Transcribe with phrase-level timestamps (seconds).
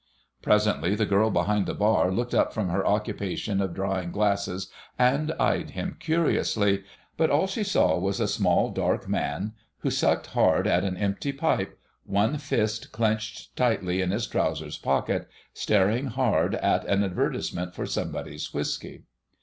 [0.41, 5.31] Presently the girl behind the bar looked up from her occupation of drying glasses and
[5.33, 6.83] eyed him curiously;
[7.17, 11.31] but all she saw was a small dark man, who sucked hard at an empty
[11.31, 11.77] pipe,
[12.07, 18.51] one fist clenched tightly in his trousers pocket, staring hard at an advertisement for somebody's
[18.51, 19.03] whisky.